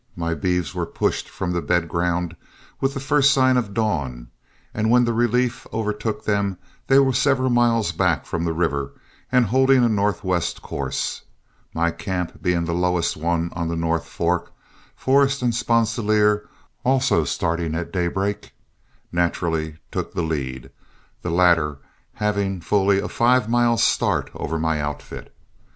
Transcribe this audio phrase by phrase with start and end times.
[0.15, 2.35] My beeves were pushed from the bed ground
[2.79, 4.29] with the first sign of dawn,
[4.73, 8.93] and when the relief overtook them, they were several miles back from the river
[9.31, 11.21] and holding a northwest course.
[11.75, 14.51] My camp being the lowest one on the North Fork,
[14.95, 16.49] Forrest and Sponsilier,
[16.83, 18.53] also starting at daybreak,
[19.11, 20.71] naturally took the lead,
[21.21, 21.77] the latter
[22.13, 25.31] having fully a five mile start over my outfit.